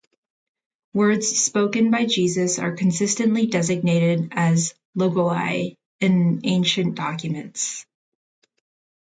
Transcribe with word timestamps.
Words 0.95 1.27
spoken 1.27 1.91
by 1.91 2.07
Jesus 2.07 2.57
are 2.57 2.75
consistently 2.75 3.45
designated 3.45 4.29
as 4.31 4.73
"logoi" 4.97 5.75
in 5.99 6.41
ancient 6.43 6.95
documents. 6.95 7.85